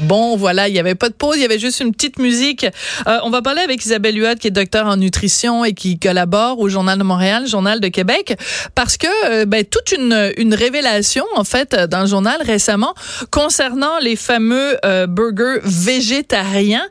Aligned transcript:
Bon, 0.00 0.36
voilà, 0.36 0.68
il 0.68 0.74
n'y 0.74 0.78
avait 0.78 0.94
pas 0.94 1.08
de 1.08 1.14
pause, 1.14 1.36
il 1.36 1.42
y 1.42 1.44
avait 1.44 1.58
juste 1.58 1.80
une 1.80 1.92
petite 1.92 2.18
musique. 2.18 2.66
Euh, 3.06 3.18
on 3.24 3.30
va 3.30 3.40
parler 3.40 3.62
avec 3.62 3.84
Isabelle 3.84 4.16
Huot, 4.16 4.34
qui 4.38 4.48
est 4.48 4.50
docteur 4.50 4.86
en 4.86 4.96
nutrition 4.96 5.64
et 5.64 5.72
qui 5.72 5.98
collabore 5.98 6.58
au 6.58 6.68
Journal 6.68 6.98
de 6.98 7.02
Montréal, 7.02 7.46
Journal 7.46 7.80
de 7.80 7.88
Québec, 7.88 8.38
parce 8.74 8.98
que 8.98 9.06
euh, 9.30 9.46
ben, 9.46 9.64
toute 9.64 9.92
une, 9.92 10.32
une 10.36 10.54
révélation, 10.54 11.24
en 11.34 11.44
fait, 11.44 11.74
dans 11.74 12.00
le 12.00 12.06
journal 12.06 12.36
récemment, 12.42 12.94
concernant 13.30 13.98
les 14.00 14.16
fameux 14.16 14.76
euh, 14.84 15.06
burgers 15.06 15.60
végétariens. 15.64 16.86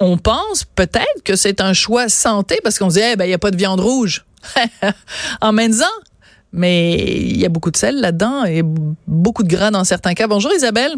On 0.00 0.18
pense 0.18 0.64
peut-être 0.64 1.22
que 1.24 1.36
c'est 1.36 1.60
un 1.60 1.72
choix 1.72 2.08
santé 2.08 2.60
parce 2.62 2.78
qu'on 2.78 2.90
se 2.90 2.96
dit, 2.96 3.04
eh 3.12 3.16
ben, 3.16 3.24
il 3.24 3.28
n'y 3.28 3.34
a 3.34 3.38
pas 3.38 3.52
de 3.52 3.56
viande 3.56 3.80
rouge. 3.80 4.24
en 5.40 5.52
même 5.52 5.74
temps, 5.74 5.86
mais 6.52 6.94
il 6.94 7.38
y 7.38 7.46
a 7.46 7.48
beaucoup 7.48 7.70
de 7.70 7.76
sel 7.76 8.00
là-dedans 8.00 8.44
et 8.44 8.62
beaucoup 9.06 9.44
de 9.44 9.48
gras 9.48 9.70
dans 9.70 9.84
certains 9.84 10.12
cas. 10.12 10.26
Bonjour 10.26 10.52
Isabelle 10.52 10.94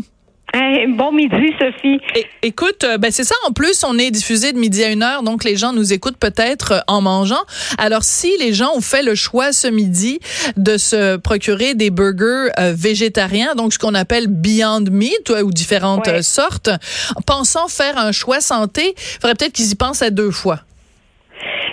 bon 0.88 1.12
midi, 1.12 1.52
Sophie. 1.58 2.00
écoute, 2.42 2.84
euh, 2.84 2.98
ben 2.98 3.10
c'est 3.10 3.24
ça. 3.24 3.34
En 3.46 3.52
plus, 3.52 3.84
on 3.84 3.98
est 3.98 4.10
diffusé 4.10 4.52
de 4.52 4.58
midi 4.58 4.82
à 4.84 4.90
une 4.90 5.02
heure, 5.02 5.22
donc 5.22 5.44
les 5.44 5.56
gens 5.56 5.72
nous 5.72 5.92
écoutent 5.92 6.16
peut-être 6.16 6.72
euh, 6.72 6.80
en 6.86 7.00
mangeant. 7.00 7.42
Alors, 7.78 8.04
si 8.04 8.30
les 8.38 8.52
gens 8.52 8.72
ont 8.74 8.80
fait 8.80 9.02
le 9.02 9.14
choix 9.14 9.52
ce 9.52 9.68
midi 9.68 10.18
de 10.56 10.76
se 10.76 11.16
procurer 11.16 11.74
des 11.74 11.90
burgers 11.90 12.50
euh, 12.58 12.72
végétariens, 12.76 13.54
donc 13.54 13.72
ce 13.72 13.78
qu'on 13.78 13.94
appelle 13.94 14.28
Beyond 14.28 14.84
Meat 14.90 15.30
ou 15.42 15.50
différentes 15.50 16.22
sortes, 16.22 16.70
pensant 17.26 17.68
faire 17.68 17.98
un 17.98 18.12
choix 18.12 18.40
santé, 18.40 18.94
il 18.96 19.20
faudrait 19.20 19.34
peut-être 19.34 19.52
qu'ils 19.52 19.70
y 19.70 19.74
pensent 19.74 20.02
à 20.02 20.10
deux 20.10 20.30
fois. 20.30 20.60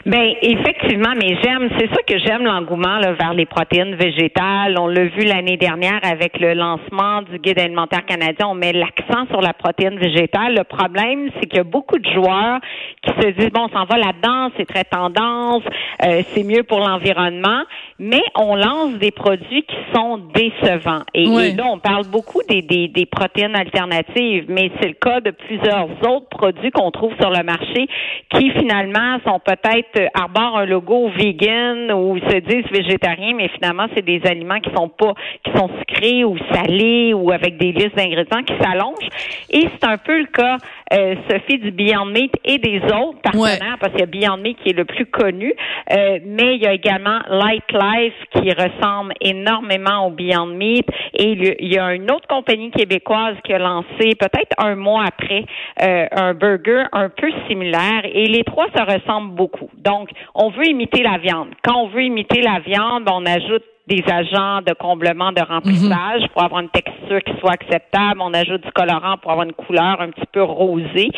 Ben 0.06 0.34
effectivement, 0.42 1.14
mais 1.16 1.38
j'aime, 1.42 1.70
c'est 1.78 1.88
ça 1.88 2.02
que 2.06 2.20
j'aime 2.20 2.44
l'engouement 2.44 3.00
vers 3.00 3.34
les 3.34 3.46
protéines 3.46 3.96
végétales. 3.96 4.78
On 4.78 4.88
l'a 4.88 5.06
vu 5.06 5.24
l'année 5.24 5.56
dernière 5.56 6.02
avec 6.04 6.42
le 6.42 6.54
lancement 6.54 7.22
du 7.22 7.40
guide 7.40 7.58
alimentaire 7.58 8.06
canadien. 8.06 8.48
On 8.50 8.54
met 8.54 8.74
l'accent 8.74 9.26
sur 9.30 9.40
la 9.40 9.54
protéine 9.54 9.98
végétale. 9.98 10.56
Le 10.56 10.66
problème, 10.66 11.30
c'est 11.36 11.48
qu'il 11.48 11.58
y 11.58 11.62
a 11.62 11.64
beaucoup 11.64 12.00
de 12.00 12.10
joueurs 12.12 12.60
qui 13.02 13.12
se 13.14 13.30
disent 13.30 13.52
bon, 13.52 13.70
on 13.70 13.70
s'en 13.70 13.86
va 13.86 13.98
là-dedans, 13.98 14.50
c'est 14.58 14.66
très 14.66 14.84
tendance, 14.84 15.64
euh, 16.04 16.22
c'est 16.34 16.44
mieux 16.44 16.64
pour 16.64 16.80
l'environnement, 16.80 17.64
mais 17.98 18.24
on 18.36 18.56
lance 18.56 18.96
des 18.96 19.12
produits 19.12 19.64
qui 19.64 19.78
sont 19.96 20.18
décevants. 20.36 21.04
Et, 21.14 21.28
là, 21.54 21.64
on 21.72 21.80
parle 21.80 22.08
beaucoup 22.08 22.42
des, 22.50 22.62
des, 22.62 22.90
des 22.90 23.06
protéines 23.06 23.56
alternatives, 23.56 24.46
mais 24.50 24.70
c'est 24.82 24.90
le 24.90 24.96
cas 24.96 25.22
de 25.22 25.32
plusieurs 25.32 25.88
autres 26.10 26.28
produits 26.30 26.72
qu'on 26.72 26.92
trouve 26.92 27.14
sur 27.22 27.30
le 27.30 27.44
marché 27.44 27.88
qui 28.32 28.52
finalement 28.52 29.20
sont 29.26 29.40
peut-être 29.40 29.93
arborent 30.14 30.58
un 30.58 30.66
logo 30.66 31.10
vegan 31.10 31.92
ou 31.92 32.18
se 32.18 32.38
disent 32.40 32.72
végétariens, 32.72 33.34
mais 33.36 33.50
finalement, 33.50 33.88
c'est 33.96 34.04
des 34.04 34.22
aliments 34.26 34.60
qui 34.60 34.74
sont 34.76 34.90
pas, 34.90 35.14
qui 35.44 35.52
sont 35.58 35.70
sucrés 35.80 36.24
ou 36.24 36.38
salés 36.52 37.14
ou 37.14 37.32
avec 37.32 37.58
des 37.58 37.72
listes 37.72 37.96
d'ingrédients 37.96 38.44
qui 38.44 38.54
s'allongent. 38.62 39.10
Et 39.50 39.68
c'est 39.70 39.88
un 39.88 39.98
peu 39.98 40.20
le 40.20 40.26
cas, 40.26 40.58
euh, 40.94 41.16
Sophie, 41.30 41.60
du 41.60 41.72
Beyond 41.72 42.06
Meat 42.06 42.34
et 42.46 42.58
des 42.58 42.82
autres 42.86 43.22
partenaires, 43.22 43.78
parce 43.80 43.92
qu'il 43.92 44.02
y 44.02 44.04
a 44.04 44.06
Beyond 44.06 44.38
Meat 44.38 44.58
qui 44.64 44.70
est 44.70 44.78
le 44.78 44.86
plus 44.86 45.06
connu, 45.06 45.54
euh, 45.92 46.20
mais 46.26 46.56
il 46.56 46.62
y 46.62 46.68
a 46.68 46.74
également 46.74 47.20
Light 47.30 47.72
Life 47.72 48.14
qui 48.34 48.50
ressemble 48.52 49.14
énormément 49.22 50.08
au 50.08 50.12
Beyond 50.12 50.48
Meat 50.48 50.86
et 51.14 51.32
il 51.32 51.74
y 51.74 51.78
a 51.78 51.94
une 51.94 52.10
autre 52.12 52.28
compagnie 52.28 52.72
québécoise 52.72 53.36
qui 53.44 53.54
a 53.54 53.60
lancé 53.60 54.16
peut-être 54.20 54.54
un 54.58 54.76
mois 54.76 55.06
après 55.06 55.46
euh, 55.82 56.08
un 56.12 56.34
burger 56.34 56.86
un 56.92 57.10
peu 57.10 57.30
similaire 57.48 58.02
et 58.06 58.28
les 58.28 58.44
trois 58.44 58.68
se 58.76 58.82
ressemblent 58.82 59.36
beaucoup. 59.36 59.70
Donc, 59.84 60.10
on 60.34 60.50
veut 60.50 60.68
imiter 60.68 61.04
la 61.04 61.18
viande. 61.18 61.50
Quand 61.64 61.76
on 61.76 61.88
veut 61.90 62.04
imiter 62.04 62.42
la 62.42 62.60
viande, 62.60 63.08
on 63.12 63.26
ajoute 63.26 63.64
des 63.88 64.04
agents 64.08 64.62
de 64.62 64.74
comblement 64.74 65.34
de 65.34 65.42
remplissage 65.42 66.22
pour 66.32 66.44
avoir 66.44 66.62
une 66.62 66.70
texture 66.70 67.22
qui 67.22 67.38
soit 67.40 67.52
acceptable. 67.52 68.22
On 68.22 68.34
ajoute 68.34 68.64
du 68.64 68.72
colorant 68.72 69.18
pour 69.18 69.32
avoir 69.32 69.46
une 69.46 69.54
couleur 69.54 70.00
un 70.00 70.10
petit 70.10 70.28
peu 70.32 70.42
rosée. 70.42 71.10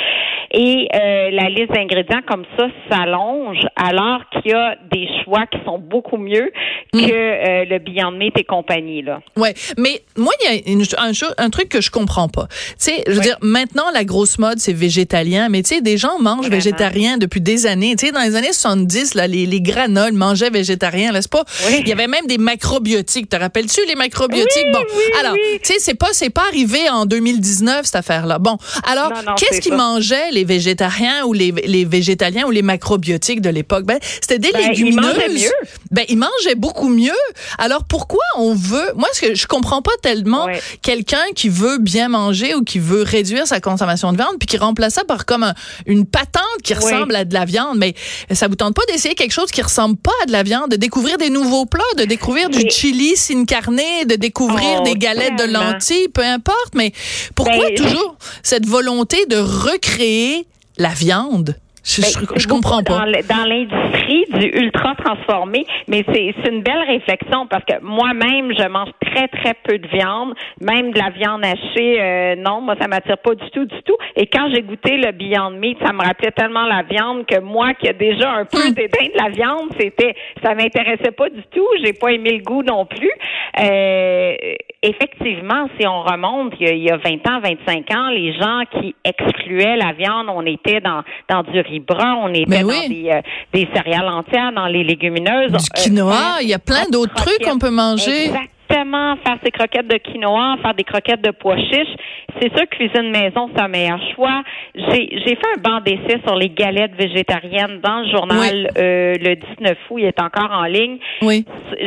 Et 0.57 0.87
euh, 0.95 1.31
la 1.31 1.49
liste 1.49 1.73
d'ingrédients 1.73 2.21
comme 2.25 2.45
ça 2.57 2.67
s'allonge 2.89 3.59
alors 3.75 4.21
qu'il 4.31 4.51
y 4.51 4.53
a 4.53 4.77
des 4.89 5.05
choix 5.23 5.45
qui 5.47 5.57
sont 5.65 5.79
beaucoup 5.79 6.15
mieux 6.15 6.49
que 6.93 6.97
mhm. 6.97 7.11
euh, 7.11 7.65
le 7.65 7.79
Beyond 7.79 8.11
Meat 8.11 8.39
et 8.39 8.45
compagnie. 8.45 9.01
Là. 9.01 9.19
Ouais, 9.35 9.53
mais 9.77 10.01
moi, 10.15 10.31
il 10.41 10.63
y 10.65 10.95
a 10.95 11.03
un, 11.03 11.11
un, 11.37 11.49
truc 11.49 11.67
que 11.67 11.81
je 11.81 11.91
comprends 11.91 12.29
pas. 12.29 12.47
Tu 12.47 12.75
sais, 12.77 13.03
je 13.05 13.11
veux 13.11 13.19
dire, 13.19 13.37
maintenant, 13.41 13.91
la 13.93 14.05
grosse 14.05 14.39
mode, 14.39 14.59
c'est 14.59 14.71
végétalien, 14.71 15.49
mais 15.49 15.61
tu 15.61 15.75
sais, 15.75 15.81
des 15.81 15.97
gens 15.97 16.19
mangent 16.19 16.49
végétarien 16.49 17.17
depuis 17.17 17.41
des 17.41 17.65
années. 17.65 17.97
Tu 17.97 18.05
sais, 18.05 18.11
dans 18.13 18.21
les 18.21 18.37
années 18.37 18.53
70, 18.53 19.13
là, 19.15 19.27
les, 19.27 19.45
les 19.45 19.59
granoles 19.59 20.13
mangeaient 20.13 20.49
végétarien, 20.49 21.11
n'est-ce 21.11 21.27
pas? 21.27 21.43
Il 21.69 21.85
y 21.85 21.91
avait 21.91 22.07
même 22.07 22.27
des 22.27 22.37
macrobiotiques. 22.37 23.27
Te 23.27 23.35
rappelles-tu 23.35 23.81
les 23.89 23.95
macrobiotiques? 23.95 24.71
bon, 24.71 24.83
alors, 25.19 25.33
tu 25.33 25.59
sais, 25.63 25.79
c'est 25.79 25.95
pas, 25.95 26.13
c'est 26.13 26.29
pas 26.29 26.43
arrivé 26.47 26.89
en 26.89 27.05
2019 27.05 27.85
cette 27.85 27.95
affaire-là. 27.97 28.39
Bon, 28.39 28.57
alors, 28.89 29.11
qu'est-ce 29.35 29.59
qu'ils 29.59 29.73
mangeaient 29.75 30.31
les 30.31 30.44
végétariens 30.45 31.25
ou 31.25 31.33
les, 31.33 31.51
les, 31.51 31.85
végétaliens 31.85 32.45
ou 32.45 32.51
les 32.51 32.61
macrobiotiques 32.61 33.41
de 33.41 33.49
l'époque? 33.49 33.85
Ben, 33.85 33.99
c'était 34.21 34.39
des 34.39 34.51
ben, 34.51 34.69
légumineuses. 34.69 34.95
Ils 34.95 35.01
mangeaient 35.01 35.29
mieux. 35.29 35.67
Ben, 35.91 36.05
ils 36.09 36.17
mangeaient 36.17 36.55
beaucoup 36.55 36.89
mieux. 36.89 37.11
Alors, 37.57 37.83
pourquoi 37.83 38.23
on 38.37 38.53
veut, 38.53 38.93
moi, 38.95 39.07
ce 39.13 39.21
que 39.21 39.35
je 39.35 39.47
comprends 39.47 39.81
pas 39.81 39.91
tellement 40.01 40.47
quelqu'un 40.81 41.23
qui 41.35 41.49
veut 41.49 41.77
bien 41.77 42.09
manger 42.09 42.55
ou 42.55 42.63
qui 42.63 42.79
veut 42.79 43.03
réduire 43.03 43.47
sa 43.47 43.59
consommation 43.59 44.11
de 44.11 44.17
viande 44.17 44.37
puis 44.39 44.47
qui 44.47 44.57
remplace 44.57 44.95
ça 44.95 45.03
par 45.03 45.25
comme 45.25 45.53
une 45.85 46.05
patente 46.05 46.43
qui 46.63 46.73
ressemble 46.73 47.15
à 47.15 47.25
de 47.25 47.33
la 47.33 47.45
viande. 47.45 47.77
Mais 47.77 47.95
ça 48.31 48.47
vous 48.47 48.55
tente 48.55 48.75
pas 48.75 48.85
d'essayer 48.87 49.15
quelque 49.15 49.33
chose 49.33 49.51
qui 49.51 49.61
ressemble 49.61 49.97
pas 49.97 50.11
à 50.23 50.25
de 50.25 50.31
la 50.31 50.43
viande, 50.43 50.71
de 50.71 50.75
découvrir 50.75 51.17
des 51.17 51.29
nouveaux 51.29 51.65
plats, 51.65 51.83
de 51.97 52.05
découvrir 52.05 52.49
du 52.49 52.69
chili 52.69 53.15
sin 53.15 53.45
carne, 53.45 53.75
de 53.75 54.15
découvrir 54.15 54.79
oh, 54.79 54.83
des 54.83 54.95
galettes 54.95 55.37
de 55.37 55.43
lentilles, 55.43 56.09
peu 56.09 56.23
importe, 56.23 56.75
mais 56.75 56.91
pourquoi 57.35 57.69
ben, 57.69 57.75
toujours 57.75 58.17
cette 58.43 58.65
volonté 58.65 59.25
de 59.27 59.37
recréer 59.37 60.34
la 60.77 60.89
viande? 60.89 61.55
Je, 61.85 62.01
ben, 62.01 62.27
je, 62.35 62.47
comprends 62.47 62.81
pas. 62.81 63.05
Dans 63.29 63.45
l'industrie 63.45 64.25
du 64.33 64.47
ultra 64.59 64.95
transformé, 64.95 65.67
mais 65.87 66.03
c'est 66.11 66.33
une 66.49 66.63
belle 66.63 66.83
réflexion 66.87 67.45
parce 67.45 67.63
que 67.63 67.79
moi-même, 67.83 68.51
je 68.57 68.67
mange 68.67 68.89
très, 69.01 69.27
très 69.27 69.53
peu 69.63 69.77
de 69.77 69.87
viande, 69.87 70.33
même 70.61 70.91
de 70.91 70.97
la 70.97 71.11
viande 71.11 71.45
hachée. 71.45 72.01
Euh, 72.01 72.35
non, 72.37 72.61
moi, 72.61 72.75
ça 72.81 72.87
m'attire 72.87 73.19
pas 73.19 73.35
du 73.35 73.47
tout, 73.51 73.65
du 73.65 73.83
tout. 73.83 73.95
Et 74.15 74.25
quand 74.25 74.49
j'ai 74.51 74.63
goûté 74.63 74.97
le 74.97 75.11
Beyond 75.11 75.51
Meat, 75.51 75.77
ça 75.85 75.93
me 75.93 76.01
rappelait 76.01 76.31
tellement 76.31 76.65
la 76.65 76.81
viande 76.81 77.27
que 77.27 77.39
moi, 77.39 77.75
qui 77.75 77.87
a 77.87 77.93
déjà 77.93 78.31
un 78.31 78.45
peu 78.45 78.65
hum. 78.65 78.73
dédain 78.73 79.05
de 79.05 79.23
la 79.23 79.29
viande, 79.29 79.69
c'était, 79.79 80.15
ça 80.43 80.55
m'intéressait 80.55 81.11
pas 81.11 81.29
du 81.29 81.43
tout. 81.51 81.67
J'ai 81.83 81.93
pas 81.93 82.09
aimé 82.09 82.31
le 82.31 82.43
goût 82.43 82.63
non 82.63 82.87
plus. 82.87 83.11
Euh, 83.57 84.35
effectivement, 84.81 85.67
si 85.79 85.87
on 85.87 86.01
remonte, 86.01 86.53
il 86.59 86.77
y, 86.77 86.91
a, 86.91 86.97
20 86.97 87.27
ans, 87.27 87.39
25 87.41 87.91
ans, 87.91 88.09
les 88.09 88.33
gens 88.33 88.63
qui 88.71 88.95
excluaient 89.03 89.77
la 89.77 89.93
viande, 89.93 90.27
on 90.29 90.45
était 90.45 90.81
dans, 90.81 91.03
dans 91.29 91.43
du 91.43 91.59
riz 91.61 91.79
brun, 91.79 92.15
on 92.21 92.33
était 92.33 92.61
dans 92.61 92.67
des, 92.67 93.09
euh, 93.11 93.21
des, 93.53 93.67
céréales 93.73 94.09
entières, 94.09 94.51
dans 94.51 94.67
les 94.67 94.83
légumineuses. 94.83 95.53
Du 95.53 95.69
quinoa, 95.81 96.41
il 96.41 96.49
y 96.49 96.53
a 96.53 96.59
plein 96.59 96.83
d'autres 96.91 97.15
trucs 97.15 97.41
qu'on 97.43 97.57
peut 97.57 97.71
manger. 97.71 98.31
Exactement, 98.67 99.15
faire 99.25 99.37
ses 99.43 99.51
croquettes 99.51 99.87
de 99.87 99.97
quinoa, 99.97 100.57
faire 100.61 100.73
des 100.73 100.83
croquettes 100.83 101.21
de 101.21 101.31
pois 101.31 101.57
chiches. 101.57 101.95
C'est 102.41 102.55
sûr 102.55 102.67
que 102.67 102.75
cuisine 102.75 103.11
maison, 103.11 103.49
c'est 103.53 103.61
un 103.61 103.67
meilleur 103.67 103.99
choix. 104.13 104.43
J'ai, 104.75 105.09
j'ai 105.25 105.35
fait 105.35 105.47
un 105.55 105.61
banc 105.61 105.81
d'essai 105.81 106.19
sur 106.25 106.35
les 106.35 106.49
galettes 106.49 106.95
végétariennes 106.97 107.79
dans 107.81 108.01
le 108.01 108.09
journal 108.09 108.71
euh, 108.77 109.13
le 109.19 109.35
19 109.35 109.77
août. 109.89 109.97
Il 109.99 110.05
est 110.05 110.21
encore 110.21 110.51
en 110.51 110.65
ligne. 110.65 110.97
Oui. 111.21 111.45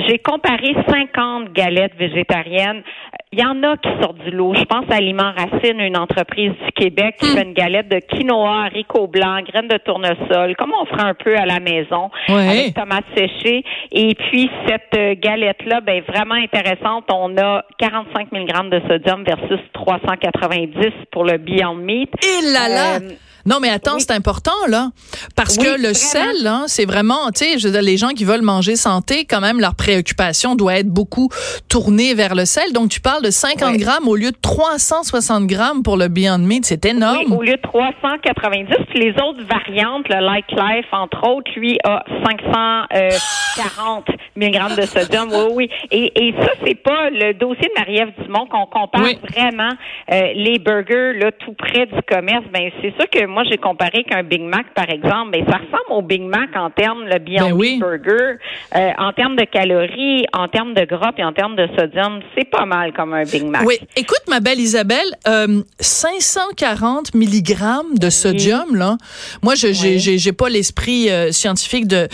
J'ai 0.09 0.19
comparé 0.19 0.75
50 0.88 1.53
galettes 1.53 1.97
végétariennes 1.99 2.83
il 3.33 3.41
y 3.41 3.44
en 3.44 3.62
a 3.62 3.77
qui 3.77 3.89
sortent 4.00 4.19
du 4.19 4.31
lot. 4.31 4.55
Je 4.55 4.65
pense 4.65 4.84
à 4.91 4.97
Aliment 4.97 5.33
Racine, 5.37 5.81
une 5.81 5.97
entreprise 5.97 6.53
du 6.65 6.72
Québec 6.72 7.16
qui 7.21 7.27
fait 7.27 7.43
une 7.43 7.53
galette 7.53 7.89
de 7.89 7.99
quinoa, 7.99 8.65
haricots 8.65 9.06
blancs, 9.06 9.47
graines 9.47 9.69
de 9.69 9.77
tournesol, 9.78 10.56
comme 10.56 10.72
on 10.81 10.87
ferait 10.87 11.09
un 11.09 11.15
peu 11.15 11.37
à 11.37 11.44
la 11.44 11.61
maison, 11.61 12.11
avec 12.28 12.75
tomates 12.75 13.05
séchées. 13.15 13.65
Et 13.93 14.15
puis, 14.15 14.50
cette 14.67 14.97
euh, 14.97 15.15
galette-là, 15.19 15.81
ben, 15.81 16.03
vraiment 16.09 16.34
intéressante. 16.34 17.05
On 17.12 17.37
a 17.37 17.65
45 17.78 18.33
mg 18.33 18.71
de 18.71 18.81
sodium 18.88 19.25
versus 19.25 19.61
390 19.75 20.93
pour 21.11 21.25
le 21.25 21.37
Beyond 21.38 21.75
Meat. 21.75 22.11
Et 22.25 22.53
là 22.53 22.69
là! 22.69 22.97
Euh, 22.97 23.11
non, 23.49 23.61
mais 23.61 23.71
attends, 23.71 23.99
c'est 23.99 24.12
important, 24.12 24.53
là. 24.69 24.91
Parce 25.35 25.56
que 25.56 25.81
le 25.81 25.95
sel, 25.95 26.47
hein, 26.47 26.65
c'est 26.67 26.85
vraiment, 26.85 27.31
tu 27.35 27.59
sais, 27.59 27.81
les 27.81 27.97
gens 27.97 28.11
qui 28.11 28.25
veulent 28.25 28.43
manger 28.43 28.77
santé, 28.77 29.25
quand 29.25 29.41
même, 29.41 29.59
leur 29.61 29.75
préoccupation 29.75 30.55
doit 30.55 30.77
être 30.79 30.89
beaucoup 30.89 31.31
tournée 31.69 32.15
vers 32.15 32.35
le 32.35 32.45
sel. 32.45 32.73
Donc, 32.73 32.91
tu 32.91 33.00
parles 33.00 33.23
de 33.23 33.31
50 33.31 33.77
grammes 33.77 34.06
au 34.06 34.17
lieu 34.17 34.31
de 34.31 34.37
360 34.41 35.47
grammes 35.47 35.83
pour 35.83 35.97
le 35.97 36.09
Beyond 36.09 36.39
Meat. 36.39 36.67
C'est 36.67 36.85
énorme. 36.85 37.25
Oui, 37.31 37.37
au 37.37 37.43
lieu 37.43 37.56
de 37.56 37.62
390. 37.62 38.69
Puis 38.91 39.00
les 39.00 39.12
autres 39.12 39.43
variantes, 39.49 40.06
le 40.09 40.21
Light 40.21 40.51
Life, 40.51 40.87
entre 40.93 41.27
autres, 41.27 41.51
lui, 41.56 41.79
a 41.85 42.05
540. 42.25 44.05
mg 44.37 44.77
de 44.77 44.83
sodium. 44.83 45.29
Oui, 45.31 45.53
oui. 45.55 45.71
Et, 45.91 46.29
et 46.29 46.35
ça, 46.41 46.51
c'est 46.65 46.75
pas 46.75 47.11
le 47.11 47.33
dossier 47.33 47.69
de 47.75 47.81
Marie-Ève 47.81 48.12
Dumont 48.23 48.47
qu'on 48.47 48.67
compare 48.67 49.09
vraiment 49.31 49.73
euh, 50.12 50.33
les 50.35 50.59
burgers 50.59 51.15
là 51.19 51.33
tout 51.33 51.55
près 51.55 51.87
du 51.87 52.01
commerce. 52.09 52.44
Ben 52.53 52.71
c'est 52.81 52.94
sûr 52.97 53.09
que 53.11 53.27
moi 53.27 53.38
j'ai 53.44 53.58
comparé 53.58 54.05
qu'un 54.05 54.23
Big 54.23 54.43
Mac 54.43 54.67
par 54.75 54.88
exemple, 54.90 55.31
mais 55.32 55.44
ça 55.49 55.56
ressemble 55.56 55.90
au 55.90 56.02
Big 56.02 56.23
Mac 56.23 56.50
en 56.56 56.70
termes 56.70 57.05
le 57.05 57.19
Beyond 57.19 57.56
ben 57.56 57.79
Burger, 57.79 58.38
euh, 58.75 58.90
en 58.99 59.12
termes 59.12 59.37
de 59.37 59.44
calories, 59.44 60.26
en 60.32 60.49
termes 60.49 60.75
de 60.75 60.85
gras 60.85 61.12
et 61.17 61.25
en 61.25 61.32
termes 61.32 61.56
de 61.56 61.69
sodium, 61.79 62.20
c'est 62.37 62.49
pas 62.49 62.64
mal 62.64 62.93
comme 62.93 63.12
un 63.12 63.25
Big 63.25 63.44
Mac. 63.44 63.62
Oui, 63.64 63.79
écoute 63.96 64.23
ma 64.29 64.40
belle 64.40 64.61
Isabelle, 64.61 65.08
euh, 65.26 65.62
540 65.81 67.14
mg 67.14 67.99
de 67.99 68.11
sodium 68.11 68.75
là. 68.75 68.96
Moi 69.43 69.55
je 69.55 69.73
j'ai 69.73 69.99
j'ai 69.99 70.32
pas 70.32 70.49
l'esprit 70.49 71.11
euh, 71.11 71.32
scientifique 71.32 71.87
de 71.87 72.08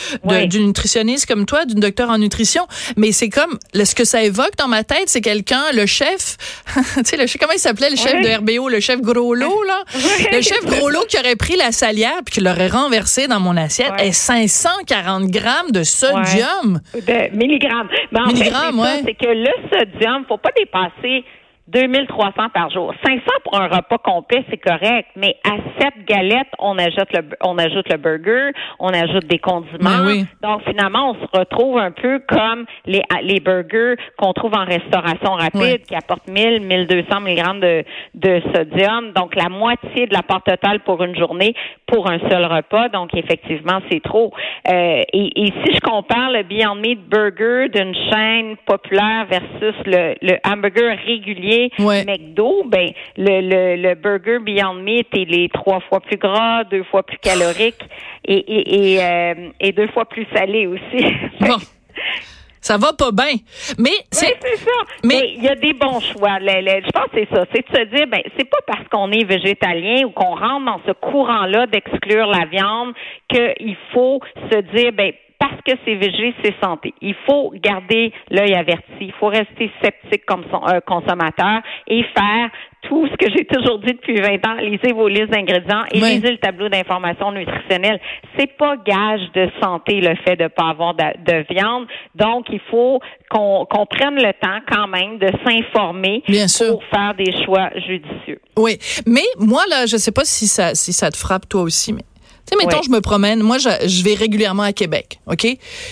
d'une 0.46 0.66
nutritionniste 0.66 1.26
comme 1.26 1.46
toi, 1.46 1.64
d'une 1.64 1.80
docteur 1.80 2.10
en 2.10 2.18
nutrition, 2.18 2.66
mais 2.96 3.12
c'est 3.12 3.28
comme 3.28 3.58
ce 3.74 3.94
que 3.94 4.04
ça 4.04 4.22
évoque 4.22 4.56
dans 4.58 4.68
ma 4.68 4.84
tête, 4.84 5.04
c'est 5.06 5.20
quelqu'un, 5.20 5.62
le 5.72 5.86
chef, 5.86 6.36
tu 6.74 7.04
sais, 7.04 7.16
le 7.16 7.26
comment 7.38 7.52
il 7.52 7.58
s'appelait 7.58 7.90
le 7.90 7.96
chef 7.96 8.22
de 8.22 8.36
RBO, 8.38 8.68
le 8.68 8.80
chef 8.80 9.00
Groslo 9.00 9.62
là, 9.64 9.84
le 10.32 10.40
chef 10.40 10.64
Groslo 10.64 11.00
qui 11.08 11.13
aurait 11.18 11.36
pris 11.36 11.56
la 11.56 11.72
salière 11.72 12.20
puis 12.24 12.34
qui 12.34 12.40
l'aurait 12.40 12.68
renversé 12.68 13.26
dans 13.28 13.40
mon 13.40 13.56
assiette, 13.56 13.92
et 14.02 14.12
540 14.12 15.30
grammes 15.30 15.70
de 15.70 15.82
sodium. 15.82 16.80
De 16.94 17.36
milligrammes. 17.36 17.88
Ben, 18.12 18.24
en 18.24 18.30
fait, 18.30 19.02
c'est 19.04 19.14
que 19.14 19.32
le 19.32 19.50
sodium, 19.70 20.24
faut 20.28 20.38
pas 20.38 20.50
dépasser 20.56 21.24
2300 21.68 22.50
par 22.52 22.70
jour. 22.70 22.92
500 23.04 23.20
pour 23.44 23.58
un 23.58 23.68
repas 23.68 23.98
complet, 23.98 24.44
c'est 24.50 24.58
correct, 24.58 25.08
mais 25.16 25.36
à 25.44 25.56
cette 25.80 26.04
galette, 26.04 26.48
on 26.58 26.78
ajoute 26.78 27.10
le, 27.12 27.22
on 27.42 27.56
ajoute 27.58 27.88
le 27.90 27.96
burger, 27.96 28.50
on 28.78 28.88
ajoute 28.88 29.26
des 29.26 29.38
condiments. 29.38 30.04
Ben 30.04 30.26
Donc 30.42 30.62
finalement, 30.68 31.10
on 31.10 31.14
se 31.14 31.38
retrouve 31.38 31.78
un 31.78 31.90
peu 31.90 32.20
comme 32.28 32.66
les, 32.84 33.02
les 33.22 33.40
burgers 33.40 33.96
qu'on 34.18 34.32
trouve 34.34 34.52
en 34.54 34.64
restauration 34.64 35.32
rapide, 35.32 35.82
qui 35.86 35.94
apportent 35.94 36.28
1000, 36.28 36.60
1200 36.66 37.20
mg 37.20 37.60
de, 37.60 37.84
de 38.14 38.42
sodium. 38.54 39.12
Donc 39.12 39.34
la 39.34 39.48
moitié 39.48 40.06
de 40.06 40.12
la 40.12 40.22
part 40.22 40.42
totale 40.42 40.80
pour 40.80 41.02
une 41.02 41.16
journée 41.16 41.54
pour 41.94 42.10
un 42.10 42.18
seul 42.28 42.44
repas. 42.44 42.88
Donc 42.88 43.10
effectivement, 43.14 43.80
c'est 43.90 44.02
trop. 44.02 44.32
Euh, 44.68 45.02
et, 45.12 45.46
et, 45.46 45.52
si 45.64 45.74
je 45.74 45.80
compare 45.80 46.32
le 46.32 46.42
Beyond 46.42 46.74
Meat 46.74 47.08
Burger 47.08 47.68
d'une 47.68 47.94
chaîne 48.10 48.56
populaire 48.66 49.26
versus 49.30 49.76
le, 49.86 50.14
le 50.20 50.36
hamburger 50.44 50.98
régulier 51.06 51.70
McDo, 51.78 52.64
ben 52.66 52.90
le, 53.16 53.40
le, 53.40 53.76
le, 53.80 53.94
burger 53.94 54.38
Beyond 54.40 54.74
Meat 54.74 55.06
il 55.14 55.34
est 55.38 55.52
trois 55.52 55.80
fois 55.80 56.00
plus 56.00 56.16
gras, 56.16 56.64
deux 56.64 56.82
fois 56.84 57.04
plus 57.04 57.18
calorique 57.18 57.82
et 58.24 58.34
et, 58.34 58.94
et, 58.94 59.02
euh, 59.02 59.50
et 59.60 59.72
deux 59.72 59.88
fois 59.88 60.06
plus 60.06 60.26
salé 60.34 60.66
aussi. 60.66 61.04
Bon. 61.40 61.56
Ça 62.64 62.78
va 62.78 62.94
pas 62.94 63.12
bien. 63.12 63.36
Mais 63.78 63.92
c'est 64.10 64.38
oui, 64.42 64.56
ça. 64.56 64.70
Mais 65.04 65.34
il 65.36 65.44
y 65.44 65.48
a 65.48 65.54
des 65.54 65.74
bons 65.74 66.00
choix. 66.00 66.38
je 66.40 66.90
pense 66.92 67.10
que 67.12 67.20
c'est 67.20 67.28
ça. 67.28 67.44
C'est 67.54 67.70
de 67.70 67.76
se 67.76 67.94
dire, 67.94 68.06
ben 68.06 68.22
c'est 68.38 68.48
pas 68.48 68.62
parce 68.66 68.88
qu'on 68.88 69.12
est 69.12 69.24
végétalien 69.24 70.06
ou 70.06 70.10
qu'on 70.12 70.34
rentre 70.34 70.64
dans 70.64 70.80
ce 70.86 70.92
courant-là 70.92 71.66
d'exclure 71.66 72.26
la 72.26 72.46
viande 72.46 72.94
qu'il 73.28 73.76
faut 73.92 74.18
se 74.50 74.60
dire, 74.74 74.92
ben 74.92 75.12
parce 75.38 75.60
que 75.66 75.72
c'est 75.84 75.96
végé, 75.96 76.34
c'est 76.42 76.54
santé. 76.62 76.94
Il 77.02 77.14
faut 77.26 77.52
garder 77.56 78.14
l'œil 78.30 78.54
averti. 78.54 78.82
Il 79.02 79.12
faut 79.20 79.26
rester 79.26 79.70
sceptique 79.82 80.24
comme 80.24 80.44
son, 80.50 80.66
euh, 80.66 80.80
consommateur 80.86 81.60
et 81.86 82.02
faire 82.16 82.48
tout 82.88 83.06
ce 83.08 83.16
que 83.16 83.30
j'ai 83.34 83.44
toujours 83.44 83.78
dit 83.78 83.92
depuis 83.92 84.20
20 84.20 84.46
ans, 84.46 84.54
lisez 84.60 84.92
vos 84.92 85.08
listes 85.08 85.30
d'ingrédients 85.30 85.84
et 85.90 85.98
lisez 85.98 86.30
le 86.30 86.38
tableau 86.38 86.68
d'information 86.68 87.32
nutritionnelle. 87.32 88.00
C'est 88.38 88.56
pas 88.56 88.76
gage 88.76 89.20
de 89.34 89.48
santé 89.62 90.00
le 90.00 90.14
fait 90.24 90.36
de 90.36 90.48
pas 90.48 90.70
avoir 90.70 90.94
de, 90.94 91.52
viande. 91.52 91.86
Donc, 92.14 92.46
il 92.50 92.60
faut 92.70 93.00
qu'on 93.30 93.86
prenne 93.90 94.16
le 94.16 94.32
temps 94.40 94.60
quand 94.70 94.86
même 94.86 95.18
de 95.18 95.30
s'informer 95.44 96.22
pour 96.68 96.84
faire 96.84 97.14
des 97.14 97.32
choix 97.44 97.70
judicieux. 97.86 98.40
Oui, 98.56 98.78
mais 99.06 99.24
moi 99.38 99.62
là, 99.68 99.86
je 99.86 99.96
sais 99.96 100.12
pas 100.12 100.24
si 100.24 100.46
ça 100.46 100.74
si 100.74 100.92
ça 100.92 101.10
te 101.10 101.16
frappe 101.16 101.48
toi 101.48 101.62
aussi, 101.62 101.92
mais 101.92 102.02
tu 102.46 102.58
sais, 102.58 102.64
mettons, 102.64 102.82
je 102.82 102.90
me 102.90 103.00
promène. 103.00 103.40
Moi, 103.40 103.56
je, 103.58 104.04
vais 104.04 104.14
régulièrement 104.14 104.64
à 104.64 104.74
Québec, 104.74 105.18
OK? 105.26 105.46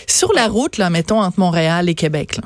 Sur 0.07 0.33
la 0.35 0.49
route, 0.49 0.77
là, 0.77 0.91
mettons, 0.91 1.21
entre 1.21 1.41
Montréal 1.41 1.89
et 1.89 1.95
Québec, 1.95 2.37
là. 2.37 2.43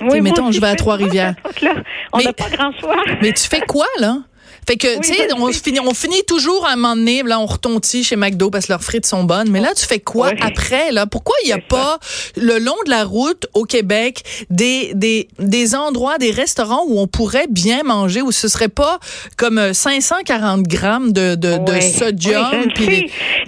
Oui, 0.00 0.20
mettons, 0.20 0.50
je 0.50 0.60
vais 0.60 0.68
à 0.68 0.74
Trois-Rivières. 0.76 1.34
On 2.12 2.18
n'a 2.18 2.32
pas 2.32 2.48
grand 2.50 2.72
choix. 2.78 2.96
mais 3.20 3.32
tu 3.32 3.48
fais 3.48 3.60
quoi, 3.60 3.86
là? 3.98 4.18
Fait 4.66 4.76
que, 4.76 5.00
tu 5.00 5.12
sais, 5.12 5.28
on 5.36 5.48
finit, 5.52 5.80
on 5.80 5.92
finit 5.92 6.22
toujours 6.24 6.64
à 6.66 6.72
un 6.72 6.76
moment 6.76 6.94
donné, 6.94 7.24
là, 7.24 7.40
on 7.40 7.46
retontit 7.46 8.04
chez 8.04 8.14
McDo 8.14 8.48
parce 8.48 8.66
que 8.66 8.72
leurs 8.72 8.84
frites 8.84 9.06
sont 9.06 9.24
bonnes. 9.24 9.50
Mais 9.50 9.60
là, 9.60 9.74
tu 9.74 9.84
fais 9.84 9.98
quoi 9.98 10.30
après, 10.40 10.92
là? 10.92 11.06
Pourquoi 11.06 11.34
il 11.42 11.48
n'y 11.48 11.52
a 11.52 11.58
pas, 11.58 11.98
le 12.36 12.58
long 12.58 12.76
de 12.84 12.90
la 12.90 13.04
route 13.04 13.46
au 13.54 13.64
Québec, 13.64 14.22
des, 14.50 14.92
des, 14.94 15.26
des 15.40 15.74
endroits, 15.74 16.18
des 16.18 16.30
restaurants 16.30 16.84
où 16.86 17.00
on 17.00 17.08
pourrait 17.08 17.48
bien 17.50 17.82
manger, 17.82 18.22
où 18.22 18.30
ce 18.30 18.46
serait 18.46 18.68
pas 18.68 19.00
comme 19.36 19.74
540 19.74 20.60
euh, 20.60 20.62
grammes 20.62 21.12
de, 21.12 21.34
de, 21.34 21.58
de 21.58 21.80
sodium? 21.80 22.46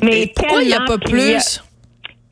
mais 0.02 0.32
pourquoi 0.34 0.62
il 0.62 0.68
n'y 0.68 0.74
a 0.74 0.80
pas 0.80 0.98
plus? 0.98 1.62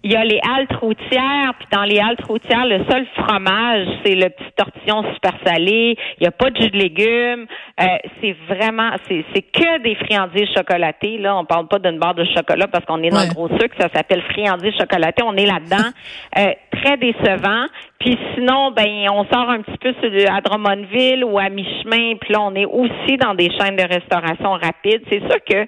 Il 0.04 0.10
y 0.10 0.16
a 0.16 0.24
les 0.24 0.40
haltes 0.42 0.74
routières, 0.80 1.54
puis 1.58 1.68
dans 1.70 1.84
les 1.84 2.00
haltes 2.00 2.24
routières, 2.24 2.66
le 2.66 2.84
seul 2.90 3.06
fromage, 3.16 3.86
c'est 4.04 4.16
le 4.16 4.30
petit 4.30 4.50
tortillon 4.56 5.04
super 5.14 5.32
salé. 5.46 5.96
Il 6.18 6.22
n'y 6.22 6.26
a 6.26 6.32
pas 6.32 6.50
de 6.50 6.60
jus 6.60 6.70
de 6.70 6.76
légumes. 6.76 7.46
Euh, 7.80 7.84
c'est 8.20 8.34
vraiment, 8.48 8.90
c'est, 9.08 9.24
c'est 9.32 9.42
que 9.42 9.78
des 9.82 9.94
friandises 9.94 10.48
chocolatées. 10.56 11.18
Là, 11.18 11.36
on 11.36 11.44
parle 11.44 11.68
pas 11.68 11.78
d'une 11.78 12.00
barre 12.00 12.16
de 12.16 12.24
chocolat 12.24 12.66
parce 12.66 12.84
qu'on 12.84 13.00
est 13.04 13.10
dans 13.10 13.22
le 13.22 13.32
gros 13.32 13.48
sucre. 13.60 13.76
Ça 13.78 13.88
s'appelle 13.94 14.22
friandises 14.22 14.74
chocolatées. 14.76 15.22
On 15.22 15.36
est 15.36 15.46
là-dedans. 15.46 15.90
Euh, 16.38 16.52
très 16.72 16.96
décevant. 16.96 17.66
Puis 17.98 18.16
sinon, 18.34 18.70
ben, 18.70 19.06
on 19.10 19.24
sort 19.26 19.50
un 19.50 19.60
petit 19.60 19.76
peu 19.78 19.92
à 20.26 20.40
Drummondville 20.40 21.24
ou 21.24 21.38
à 21.38 21.50
mi-chemin. 21.50 22.14
Puis 22.20 22.32
là, 22.32 22.40
on 22.40 22.54
est 22.54 22.64
aussi 22.64 23.16
dans 23.18 23.34
des 23.34 23.50
chaînes 23.50 23.76
de 23.76 23.82
restauration 23.82 24.52
rapide. 24.52 25.02
C'est 25.10 25.20
sûr 25.20 25.38
que 25.48 25.66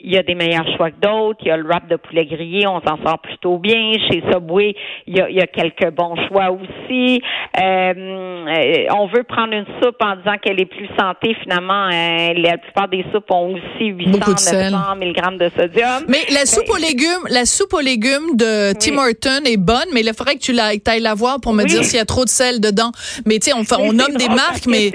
il 0.00 0.12
y 0.12 0.18
a 0.18 0.22
des 0.22 0.34
meilleurs 0.34 0.66
choix 0.76 0.90
que 0.90 1.00
d'autres. 1.00 1.38
Il 1.42 1.48
y 1.48 1.50
a 1.50 1.56
le 1.56 1.66
wrap 1.66 1.88
de 1.88 1.96
poulet 1.96 2.26
grillé, 2.26 2.66
on 2.66 2.80
s'en 2.80 3.02
sort 3.02 3.20
plutôt 3.20 3.58
bien. 3.58 3.92
Chez 4.10 4.22
Subway, 4.30 4.74
il 5.06 5.16
y 5.16 5.20
a, 5.20 5.30
il 5.30 5.36
y 5.36 5.40
a 5.40 5.46
quelques 5.46 5.90
bons 5.94 6.14
choix 6.28 6.50
aussi. 6.50 7.22
Euh, 7.62 8.84
on 8.94 9.06
veut 9.06 9.22
prendre 9.22 9.54
une 9.54 9.66
soupe 9.82 9.96
en 10.00 10.16
disant 10.16 10.36
qu'elle 10.42 10.60
est 10.60 10.66
plus 10.66 10.88
santé. 10.98 11.34
Finalement, 11.42 11.86
euh, 11.86 12.34
la 12.36 12.58
plupart 12.58 12.88
des 12.88 13.04
soupes 13.12 13.30
ont 13.30 13.54
aussi 13.54 13.86
800, 13.86 14.18
900 14.18 14.96
mg 14.96 15.38
de 15.38 15.48
sodium. 15.56 16.04
Mais 16.08 16.24
la 16.32 16.44
soupe 16.44 16.68
aux 16.68 16.76
légumes, 16.76 17.26
la 17.30 17.46
soupe 17.46 17.72
aux 17.72 17.80
légumes 17.80 18.36
de 18.36 18.72
Tim 18.78 18.98
Horton 18.98 19.44
est 19.46 19.56
bonne, 19.56 19.88
mais 19.94 20.00
il 20.00 20.12
faudrait 20.14 20.34
que 20.34 20.40
tu 20.40 20.58
ailles 20.58 21.00
la 21.00 21.14
voir 21.14 21.40
pour 21.40 21.54
me 21.54 21.64
dire 21.64 21.84
s'il 21.84 21.98
y 21.98 22.02
a 22.02 22.04
trop 22.04 22.24
de 22.24 22.30
sel 22.30 22.60
dedans. 22.60 22.90
Mais 23.26 23.38
tu 23.38 23.50
sais, 23.50 23.52
on, 23.54 23.64
on 23.80 23.92
nomme 23.92 24.16
des 24.16 24.28
marques, 24.28 24.66
mais 24.66 24.90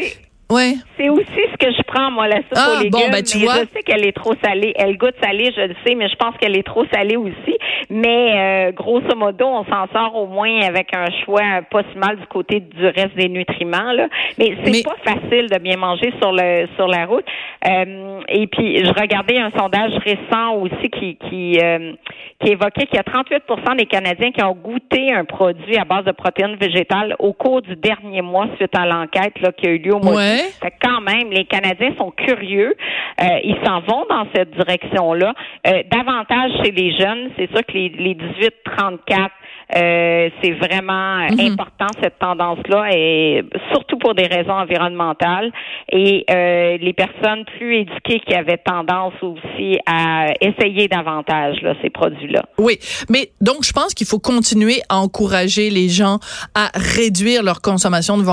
Ouais. 0.51 0.73
C'est 0.99 1.07
aussi 1.07 1.23
ce 1.51 1.57
que 1.57 1.71
je 1.71 1.81
prends, 1.83 2.11
moi, 2.11 2.27
la 2.27 2.37
soupe 2.37 2.57
ah, 2.57 2.75
aux 2.75 2.83
légumes. 2.83 2.91
Bon, 2.91 3.09
ben, 3.09 3.23
tu 3.23 3.37
vois. 3.39 3.61
Je 3.61 3.69
sais 3.73 3.83
qu'elle 3.83 4.05
est 4.05 4.11
trop 4.11 4.33
salée. 4.43 4.73
Elle 4.75 4.97
goûte 4.97 5.15
salée, 5.23 5.53
je 5.55 5.61
le 5.61 5.75
sais, 5.85 5.95
mais 5.95 6.09
je 6.09 6.15
pense 6.15 6.35
qu'elle 6.37 6.57
est 6.57 6.67
trop 6.67 6.85
salée 6.93 7.15
aussi. 7.15 7.57
Mais 7.89 8.33
euh, 8.35 8.71
grosso 8.73 9.15
modo, 9.15 9.45
on 9.45 9.63
s'en 9.63 9.87
sort 9.93 10.15
au 10.15 10.27
moins 10.27 10.61
avec 10.61 10.93
un 10.93 11.07
choix 11.23 11.61
pas 11.71 11.83
si 11.91 11.97
mal 11.97 12.17
du 12.17 12.27
côté 12.27 12.59
du 12.59 12.85
reste 12.85 13.15
des 13.15 13.29
nutriments. 13.29 13.93
Là. 13.93 14.09
Mais 14.37 14.57
c'est 14.63 14.83
pas 14.83 14.97
facile 15.03 15.47
de 15.49 15.57
bien 15.59 15.77
manger 15.77 16.13
sur 16.21 16.33
le 16.33 16.67
sur 16.75 16.87
la 16.87 17.05
route. 17.05 17.25
Euh, 17.65 18.19
et 18.27 18.47
puis, 18.47 18.83
je 18.83 18.91
regardais 18.91 19.37
un 19.37 19.51
sondage 19.57 19.93
récent 20.03 20.55
aussi 20.55 20.89
qui 20.89 21.15
qui, 21.29 21.59
euh, 21.63 21.93
qui 22.43 22.51
évoquait 22.51 22.87
qu'il 22.87 22.95
y 22.95 22.99
a 22.99 23.03
38% 23.03 23.77
des 23.77 23.85
Canadiens 23.85 24.31
qui 24.31 24.43
ont 24.43 24.55
goûté 24.55 25.13
un 25.13 25.23
produit 25.23 25.77
à 25.77 25.85
base 25.85 26.03
de 26.03 26.11
protéines 26.11 26.55
végétales 26.55 27.15
au 27.19 27.31
cours 27.31 27.61
du 27.61 27.75
dernier 27.75 28.21
mois 28.21 28.47
suite 28.57 28.77
à 28.77 28.85
l'enquête 28.85 29.39
là 29.41 29.51
qui 29.51 29.67
a 29.67 29.71
eu 29.71 29.77
lieu 29.77 29.95
au 29.95 29.99
mois 29.99 30.21
fait 30.61 30.73
quand 30.89 31.01
même, 31.01 31.29
les 31.31 31.45
Canadiens 31.45 31.93
sont 31.97 32.11
curieux. 32.11 32.75
Euh, 33.21 33.25
ils 33.43 33.57
s'en 33.63 33.81
vont 33.81 34.05
dans 34.09 34.25
cette 34.33 34.51
direction-là. 34.51 35.33
Euh, 35.67 35.83
davantage 35.91 36.51
chez 36.63 36.71
les 36.71 36.97
jeunes, 36.97 37.31
c'est 37.37 37.49
sûr 37.51 37.65
que 37.65 37.73
les, 37.73 37.89
les 37.89 38.15
18-34 38.15 39.29
euh, 39.75 40.29
c'est 40.41 40.51
vraiment 40.51 41.27
mhm. 41.29 41.51
important 41.51 41.87
cette 42.01 42.17
tendance-là, 42.19 42.89
et 42.91 43.43
surtout 43.71 43.97
pour 43.97 44.15
des 44.15 44.25
raisons 44.25 44.53
environnementales. 44.53 45.51
Et 45.91 46.25
euh, 46.29 46.77
les 46.79 46.93
personnes 46.93 47.45
plus 47.57 47.81
éduquées 47.81 48.19
qui 48.25 48.33
avaient 48.33 48.57
tendance 48.57 49.13
aussi 49.21 49.79
à 49.85 50.33
essayer 50.41 50.87
davantage 50.87 51.61
là, 51.61 51.73
ces 51.81 51.89
produits-là. 51.89 52.43
Oui, 52.57 52.79
mais 53.09 53.31
donc 53.41 53.63
je 53.63 53.71
pense 53.71 53.93
qu'il 53.93 54.07
faut 54.07 54.19
continuer 54.19 54.81
à 54.89 54.97
encourager 54.97 55.69
les 55.69 55.89
gens 55.89 56.19
à 56.55 56.71
réduire 56.73 57.43
leur 57.43 57.61
consommation 57.61 58.17
de 58.17 58.23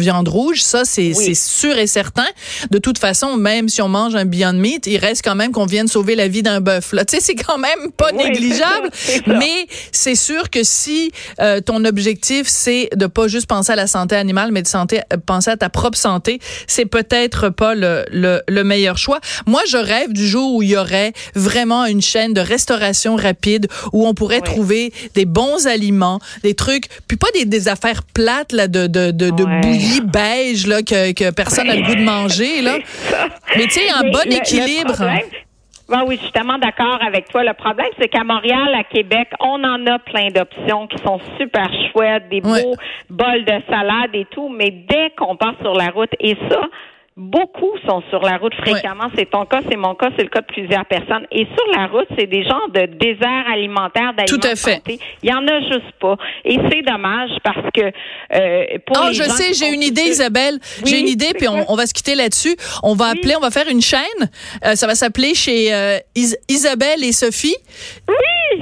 viande 0.00 0.28
rouge. 0.28 0.62
Ça, 0.62 0.84
c'est 0.84 1.12
sûr 1.34 1.76
et 1.76 1.86
certain. 1.86 2.26
De 2.70 2.78
toute 2.78 2.98
façon, 2.98 3.36
même 3.36 3.68
si 3.68 3.82
on 3.82 3.88
mange 3.88 4.14
un 4.14 4.24
Beyond 4.24 4.54
Meat, 4.54 4.86
il 4.86 4.98
reste 4.98 5.24
quand 5.24 5.34
même 5.34 5.52
qu'on 5.52 5.66
vienne 5.66 5.86
sauver 5.86 6.14
la 6.14 6.28
vie 6.28 6.42
d'un 6.42 6.60
bœuf. 6.60 6.90
Tu 6.90 6.98
sais, 7.08 7.20
c'est 7.20 7.34
quand 7.34 7.58
même 7.58 7.92
pas 7.96 8.12
négligeable. 8.12 8.90
mais 9.26 9.66
c'est 9.92 10.14
sûr 10.14 10.50
que 10.50 10.62
si 10.80 11.12
euh, 11.40 11.60
ton 11.60 11.84
objectif 11.84 12.46
c'est 12.46 12.88
de 12.94 13.06
pas 13.06 13.28
juste 13.28 13.46
penser 13.46 13.72
à 13.72 13.76
la 13.76 13.86
santé 13.86 14.16
animale, 14.16 14.50
mais 14.52 14.62
de 14.62 14.66
santé, 14.66 15.00
euh, 15.12 15.16
penser 15.24 15.50
à 15.50 15.56
ta 15.56 15.68
propre 15.68 15.98
santé, 15.98 16.40
c'est 16.66 16.86
peut-être 16.86 17.48
pas 17.50 17.74
le, 17.74 18.04
le, 18.10 18.42
le, 18.48 18.64
meilleur 18.64 18.96
choix. 18.96 19.20
Moi, 19.46 19.62
je 19.68 19.76
rêve 19.76 20.12
du 20.12 20.26
jour 20.26 20.54
où 20.54 20.62
il 20.62 20.70
y 20.70 20.76
aurait 20.76 21.12
vraiment 21.34 21.84
une 21.84 22.02
chaîne 22.02 22.32
de 22.32 22.40
restauration 22.40 23.16
rapide 23.16 23.68
où 23.92 24.06
on 24.06 24.14
pourrait 24.14 24.40
trouver 24.40 24.92
des 25.14 25.24
bons 25.24 25.66
aliments, 25.66 26.20
des 26.42 26.54
trucs, 26.54 26.86
puis 27.06 27.16
pas 27.16 27.30
des, 27.34 27.44
des 27.44 27.68
affaires 27.68 28.02
plates 28.02 28.52
là 28.52 28.68
de 28.68 28.86
de 28.86 29.10
de, 29.10 29.30
de 29.30 29.44
bouillie 29.62 30.00
beige 30.00 30.66
là 30.66 30.82
que, 30.82 31.12
que 31.12 31.30
personne 31.30 31.66
n'a 31.66 31.76
le 31.76 31.82
goût 31.82 31.94
de 31.94 32.04
manger 32.04 32.62
là. 32.62 32.78
Mais 33.56 33.64
tu 33.64 33.72
sais, 33.72 33.90
un 33.90 34.10
bon 34.10 34.30
équilibre. 34.30 35.02
Ben 35.90 36.04
oui, 36.06 36.14
je 36.18 36.22
suis 36.22 36.30
tellement 36.30 36.58
d'accord 36.58 36.98
avec 37.04 37.28
toi. 37.30 37.42
Le 37.42 37.52
problème, 37.52 37.88
c'est 37.98 38.06
qu'à 38.06 38.22
Montréal, 38.22 38.72
à 38.76 38.84
Québec, 38.84 39.28
on 39.40 39.64
en 39.64 39.84
a 39.88 39.98
plein 39.98 40.28
d'options 40.28 40.86
qui 40.86 40.98
sont 40.98 41.18
super 41.36 41.68
chouettes, 41.90 42.28
des 42.28 42.40
beaux 42.40 42.76
bols 43.10 43.44
de 43.44 43.60
salade 43.68 44.14
et 44.14 44.24
tout, 44.26 44.48
mais 44.48 44.70
dès 44.70 45.10
qu'on 45.18 45.34
part 45.34 45.54
sur 45.60 45.74
la 45.74 45.88
route, 45.88 46.14
et 46.20 46.36
ça, 46.48 46.60
Beaucoup 47.20 47.76
sont 47.86 48.02
sur 48.08 48.22
la 48.22 48.38
route 48.38 48.54
fréquemment. 48.54 49.08
C'est 49.14 49.28
ton 49.28 49.44
cas, 49.44 49.60
c'est 49.68 49.76
mon 49.76 49.94
cas, 49.94 50.08
c'est 50.16 50.22
le 50.22 50.30
cas 50.30 50.40
de 50.40 50.46
plusieurs 50.46 50.86
personnes. 50.86 51.26
Et 51.30 51.44
sur 51.44 51.78
la 51.78 51.86
route, 51.86 52.06
c'est 52.18 52.26
des 52.26 52.44
genres 52.44 52.70
de 52.72 52.86
désert 52.86 53.44
alimentaire 53.52 54.14
d'aliments 54.16 54.26
Tout 54.26 54.48
à 54.48 54.56
fait. 54.56 54.80
Il 55.22 55.28
y 55.28 55.32
en 55.32 55.46
a 55.46 55.60
juste 55.60 55.92
pas. 56.00 56.16
Et 56.46 56.58
c'est 56.70 56.80
dommage 56.80 57.28
parce 57.44 57.66
que 57.74 57.82
euh, 57.82 58.78
pour 58.86 58.96
oh, 58.98 59.08
je 59.12 59.22
sais, 59.24 59.52
j'ai 59.52 59.68
une 59.68 59.82
idée, 59.82 60.00
Isabelle. 60.00 60.58
j'ai 60.86 60.98
une 60.98 61.08
idée, 61.08 61.34
puis 61.36 61.46
on, 61.46 61.74
va 61.74 61.84
se 61.84 61.92
quitter 61.92 62.14
là-dessus. 62.14 62.56
On 62.82 62.94
va 62.94 63.08
appeler, 63.08 63.36
on 63.36 63.40
va 63.40 63.50
faire 63.50 63.68
une 63.68 63.82
chaîne. 63.82 64.00
Euh, 64.64 64.74
ça 64.74 64.86
va 64.86 64.94
s'appeler 64.94 65.34
chez 65.34 65.74
euh, 65.74 65.98
Isabelle 66.48 67.04
et 67.04 67.12
Sophie. 67.12 67.56
Oui. 68.08 68.14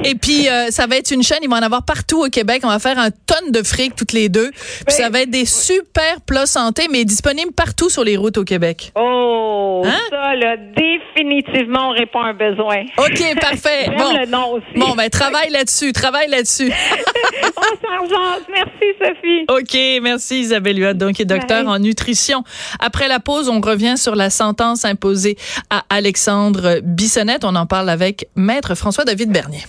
Et 0.04 0.14
puis, 0.14 0.48
euh, 0.48 0.70
ça 0.70 0.86
va 0.86 0.96
être 0.96 1.10
une 1.10 1.22
chaîne, 1.22 1.38
il 1.42 1.48
va 1.48 1.56
en 1.56 1.62
avoir 1.62 1.84
partout 1.84 2.24
au 2.24 2.28
Québec. 2.28 2.60
On 2.64 2.68
va 2.68 2.78
faire 2.78 2.98
un 2.98 3.10
tonne 3.10 3.50
de 3.50 3.62
fric 3.62 3.96
toutes 3.96 4.12
les 4.12 4.28
deux. 4.28 4.50
Puis 4.50 4.96
ça 4.96 5.08
va 5.10 5.22
être 5.22 5.30
des 5.30 5.44
super 5.44 6.20
plats 6.26 6.46
santé, 6.46 6.86
mais 6.90 7.04
disponibles 7.04 7.52
partout 7.52 7.88
sur 7.90 8.04
les 8.04 8.16
routes 8.16 8.38
au 8.38 8.44
Québec. 8.44 8.92
Oh, 8.94 9.82
hein? 9.84 9.98
ça, 10.10 10.34
là, 10.34 10.56
définitivement, 10.56 11.90
on 11.90 11.92
répond 11.92 12.20
à 12.20 12.28
un 12.28 12.34
besoin. 12.34 12.84
OK, 12.98 13.40
parfait. 13.40 13.90
bon. 13.96 14.18
le 14.18 14.26
nom 14.26 14.52
aussi. 14.52 14.78
Bon, 14.78 14.94
ben, 14.94 15.08
travaille 15.08 15.50
là-dessus, 15.50 15.92
travaille 15.92 16.28
là-dessus. 16.28 16.70
on 17.56 18.08
Merci, 18.50 18.86
Sophie. 19.00 19.44
OK, 19.48 20.02
merci, 20.02 20.40
Isabelle 20.40 20.78
Huot, 20.78 20.94
donc, 20.94 21.20
est 21.20 21.24
docteur 21.24 21.66
en 21.66 21.78
nutrition. 21.78 22.44
Après 22.80 23.08
la 23.08 23.20
pause, 23.20 23.48
on 23.48 23.60
revient 23.60 23.96
sur 23.96 24.14
la 24.14 24.30
sentence 24.30 24.84
imposée 24.84 25.36
à 25.70 25.84
Alexandre 25.90 26.80
Bissonnette. 26.82 27.44
On 27.44 27.54
en 27.54 27.66
parle 27.66 27.90
avec 27.90 28.26
Maître 28.36 28.74
François-David 28.74 29.30
Bernier. 29.30 29.62